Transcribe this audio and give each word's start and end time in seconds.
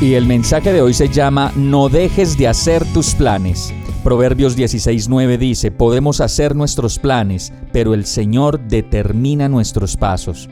Y 0.00 0.14
el 0.14 0.26
mensaje 0.26 0.72
de 0.72 0.82
hoy 0.82 0.92
se 0.92 1.08
llama 1.08 1.52
No 1.54 1.88
dejes 1.88 2.36
de 2.36 2.48
hacer 2.48 2.84
tus 2.92 3.14
planes. 3.14 3.72
Proverbios 4.02 4.56
16:9 4.56 5.38
dice, 5.38 5.70
podemos 5.70 6.20
hacer 6.20 6.56
nuestros 6.56 6.98
planes, 6.98 7.52
pero 7.72 7.94
el 7.94 8.04
Señor 8.04 8.60
determina 8.60 9.48
nuestros 9.48 9.96
pasos. 9.96 10.48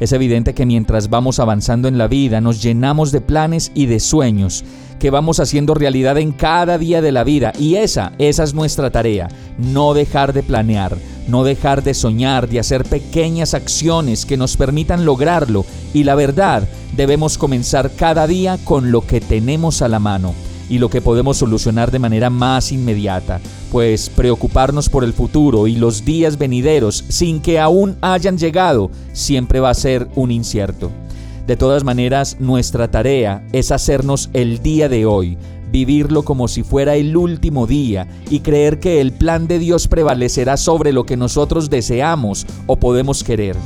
Es 0.00 0.12
evidente 0.12 0.54
que 0.54 0.64
mientras 0.64 1.10
vamos 1.10 1.38
avanzando 1.38 1.86
en 1.86 1.98
la 1.98 2.08
vida 2.08 2.40
nos 2.40 2.62
llenamos 2.62 3.12
de 3.12 3.20
planes 3.20 3.72
y 3.74 3.86
de 3.86 4.00
sueños 4.00 4.64
que 4.98 5.10
vamos 5.10 5.38
haciendo 5.38 5.74
realidad 5.74 6.18
en 6.18 6.32
cada 6.32 6.78
día 6.78 7.02
de 7.02 7.12
la 7.12 7.24
vida 7.24 7.52
y 7.58 7.76
esa, 7.76 8.12
esa 8.18 8.42
es 8.42 8.54
nuestra 8.54 8.90
tarea, 8.90 9.28
no 9.58 9.94
dejar 9.94 10.32
de 10.32 10.42
planear, 10.42 10.96
no 11.28 11.44
dejar 11.44 11.84
de 11.84 11.94
soñar, 11.94 12.48
de 12.48 12.58
hacer 12.58 12.84
pequeñas 12.84 13.54
acciones 13.54 14.26
que 14.26 14.36
nos 14.36 14.56
permitan 14.56 15.04
lograrlo 15.04 15.64
y 15.94 16.04
la 16.04 16.14
verdad, 16.14 16.68
debemos 16.96 17.38
comenzar 17.38 17.92
cada 17.94 18.26
día 18.26 18.58
con 18.64 18.90
lo 18.90 19.06
que 19.06 19.20
tenemos 19.20 19.82
a 19.82 19.88
la 19.88 20.00
mano 20.00 20.34
y 20.68 20.78
lo 20.78 20.90
que 20.90 21.00
podemos 21.00 21.38
solucionar 21.38 21.90
de 21.90 21.98
manera 21.98 22.30
más 22.30 22.72
inmediata, 22.72 23.40
pues 23.72 24.10
preocuparnos 24.10 24.88
por 24.88 25.04
el 25.04 25.12
futuro 25.12 25.66
y 25.66 25.76
los 25.76 26.04
días 26.04 26.38
venideros 26.38 27.04
sin 27.08 27.40
que 27.40 27.58
aún 27.58 27.96
hayan 28.00 28.36
llegado 28.36 28.90
siempre 29.12 29.60
va 29.60 29.70
a 29.70 29.74
ser 29.74 30.08
un 30.14 30.30
incierto. 30.30 30.90
De 31.46 31.56
todas 31.56 31.84
maneras, 31.84 32.36
nuestra 32.40 32.90
tarea 32.90 33.42
es 33.52 33.72
hacernos 33.72 34.28
el 34.34 34.62
día 34.62 34.90
de 34.90 35.06
hoy, 35.06 35.38
vivirlo 35.70 36.22
como 36.22 36.48
si 36.48 36.62
fuera 36.62 36.96
el 36.96 37.16
último 37.16 37.66
día 37.66 38.06
y 38.30 38.40
creer 38.40 38.80
que 38.80 39.00
el 39.00 39.12
plan 39.12 39.46
de 39.46 39.58
Dios 39.58 39.88
prevalecerá 39.88 40.56
sobre 40.56 40.92
lo 40.92 41.04
que 41.04 41.16
nosotros 41.16 41.70
deseamos 41.70 42.46
o 42.66 42.76
podemos 42.76 43.24
querer. 43.24 43.56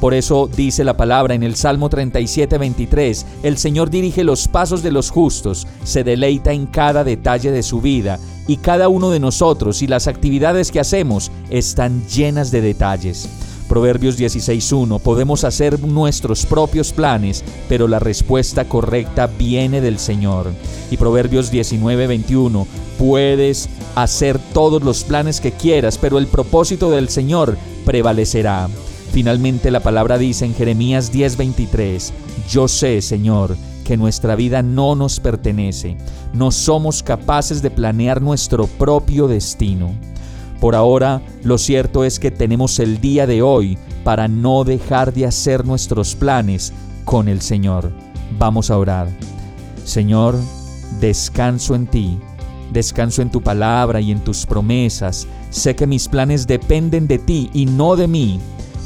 Por 0.00 0.14
eso 0.14 0.48
dice 0.54 0.84
la 0.84 0.96
palabra 0.96 1.34
en 1.34 1.42
el 1.42 1.56
Salmo 1.56 1.88
37, 1.88 2.56
23, 2.56 3.26
el 3.42 3.58
Señor 3.58 3.90
dirige 3.90 4.22
los 4.22 4.46
pasos 4.46 4.82
de 4.82 4.92
los 4.92 5.10
justos, 5.10 5.66
se 5.82 6.04
deleita 6.04 6.52
en 6.52 6.66
cada 6.66 7.02
detalle 7.02 7.50
de 7.50 7.64
su 7.64 7.80
vida, 7.80 8.20
y 8.46 8.58
cada 8.58 8.88
uno 8.88 9.10
de 9.10 9.20
nosotros 9.20 9.82
y 9.82 9.88
las 9.88 10.06
actividades 10.06 10.70
que 10.70 10.80
hacemos 10.80 11.32
están 11.50 12.06
llenas 12.06 12.50
de 12.50 12.60
detalles. 12.60 13.28
Proverbios 13.68 14.18
16.1, 14.18 14.98
podemos 15.00 15.44
hacer 15.44 15.78
nuestros 15.80 16.46
propios 16.46 16.92
planes, 16.92 17.44
pero 17.68 17.86
la 17.86 17.98
respuesta 17.98 18.66
correcta 18.66 19.26
viene 19.26 19.80
del 19.80 19.98
Señor. 19.98 20.52
Y 20.90 20.96
Proverbios 20.96 21.52
19.21, 21.52 22.66
puedes 22.98 23.68
hacer 23.94 24.38
todos 24.54 24.82
los 24.82 25.04
planes 25.04 25.40
que 25.40 25.52
quieras, 25.52 25.98
pero 25.98 26.18
el 26.18 26.26
propósito 26.26 26.90
del 26.90 27.10
Señor 27.10 27.58
prevalecerá. 27.84 28.68
Finalmente 29.12 29.70
la 29.70 29.80
palabra 29.80 30.18
dice 30.18 30.44
en 30.44 30.54
Jeremías 30.54 31.12
10:23, 31.12 32.12
yo 32.50 32.68
sé, 32.68 33.02
Señor, 33.02 33.56
que 33.84 33.96
nuestra 33.96 34.34
vida 34.34 34.62
no 34.62 34.94
nos 34.94 35.20
pertenece, 35.20 35.96
no 36.32 36.50
somos 36.50 37.02
capaces 37.02 37.62
de 37.62 37.70
planear 37.70 38.20
nuestro 38.20 38.66
propio 38.66 39.28
destino. 39.28 39.92
Por 40.60 40.74
ahora, 40.74 41.22
lo 41.44 41.56
cierto 41.56 42.04
es 42.04 42.18
que 42.18 42.30
tenemos 42.30 42.78
el 42.80 43.00
día 43.00 43.26
de 43.26 43.42
hoy 43.42 43.78
para 44.02 44.26
no 44.26 44.64
dejar 44.64 45.12
de 45.12 45.26
hacer 45.26 45.64
nuestros 45.64 46.16
planes 46.16 46.72
con 47.04 47.28
el 47.28 47.40
Señor. 47.40 47.92
Vamos 48.38 48.70
a 48.70 48.78
orar. 48.78 49.08
Señor, 49.84 50.36
descanso 51.00 51.74
en 51.74 51.86
ti, 51.86 52.18
descanso 52.72 53.22
en 53.22 53.30
tu 53.30 53.40
palabra 53.40 54.00
y 54.00 54.10
en 54.10 54.20
tus 54.20 54.46
promesas. 54.46 55.28
Sé 55.50 55.76
que 55.76 55.86
mis 55.86 56.08
planes 56.08 56.46
dependen 56.46 57.06
de 57.06 57.18
ti 57.18 57.50
y 57.54 57.66
no 57.66 57.94
de 57.94 58.08
mí. 58.08 58.40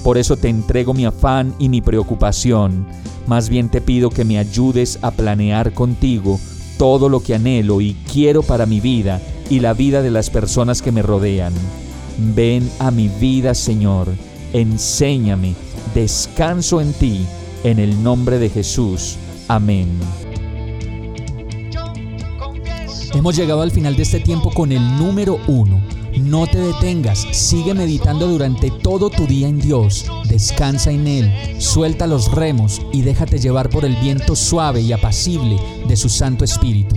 Por 0.05 0.19
eso 0.19 0.37
te 0.37 0.49
entrego 0.49 0.93
mi 0.93 1.07
afán 1.07 1.55
y 1.59 1.69
mi 1.71 1.81
preocupación. 1.81 2.87
Más 3.27 3.49
bien 3.49 3.71
te 3.71 3.81
pido 3.81 4.11
que 4.11 4.25
me 4.25 4.39
ayudes 4.39 4.99
a 5.01 5.11
planear 5.11 5.73
contigo 5.73 6.39
todo 6.77 7.09
lo 7.09 7.21
que 7.21 7.35
anhelo 7.35 7.81
y 7.81 7.95
quiero 8.13 8.43
para 8.43 8.67
mi 8.67 8.81
vida 8.81 9.21
y 9.53 9.61
la 9.61 9.75
vida 9.75 10.01
de 10.01 10.11
las 10.11 10.31
personas 10.31 10.81
que 10.81 10.93
me 10.93 11.03
rodean. 11.03 11.53
Ven 12.35 12.71
a 12.79 12.91
mi 12.91 13.09
vida, 13.09 13.55
Señor. 13.55 14.09
Enséñame. 14.55 15.55
Descanso 15.95 16.81
en 16.81 16.95
ti. 16.95 17.27
En 17.63 17.79
el 17.79 18.03
nombre 18.03 18.39
de 18.39 18.49
Jesús. 18.49 19.19
Amén. 19.49 19.89
Hemos 23.13 23.37
llegado 23.37 23.61
al 23.61 23.71
final 23.71 23.95
de 23.95 24.05
este 24.05 24.21
tiempo 24.21 24.51
con 24.51 24.73
el 24.73 24.81
número 24.97 25.39
uno 25.47 25.83
no 26.21 26.47
te 26.47 26.59
detengas, 26.59 27.27
sigue 27.33 27.75
meditando 27.75 28.27
durante 28.27 28.71
todo 28.71 29.09
tu 29.09 29.27
día 29.27 29.49
en 29.49 29.59
Dios, 29.59 30.05
descansa 30.29 30.91
en 30.91 31.07
Él, 31.07 31.33
suelta 31.59 32.07
los 32.07 32.31
remos 32.31 32.83
y 32.93 33.03
déjate 33.03 33.39
llevar 33.39 33.71
por 33.71 33.85
el 33.85 33.97
viento 33.97 34.37
suave 34.37 34.81
y 34.83 34.93
apacible 34.93 35.57
de 35.89 35.97
su 35.97 36.09
Santo 36.09 36.45
Espíritu. 36.45 36.97